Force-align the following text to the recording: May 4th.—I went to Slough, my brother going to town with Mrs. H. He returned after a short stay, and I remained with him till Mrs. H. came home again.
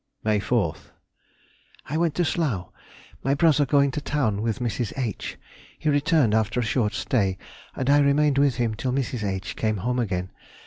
May 0.23 0.39
4th.—I 0.39 1.95
went 1.95 2.15
to 2.15 2.25
Slough, 2.25 2.69
my 3.23 3.35
brother 3.35 3.67
going 3.67 3.91
to 3.91 4.01
town 4.01 4.41
with 4.41 4.57
Mrs. 4.57 4.91
H. 4.97 5.37
He 5.77 5.89
returned 5.89 6.33
after 6.33 6.59
a 6.59 6.63
short 6.63 6.93
stay, 6.95 7.37
and 7.75 7.87
I 7.87 7.99
remained 7.99 8.39
with 8.39 8.55
him 8.55 8.73
till 8.73 8.93
Mrs. 8.93 9.23
H. 9.23 9.55
came 9.55 9.77
home 9.85 9.99
again. 9.99 10.31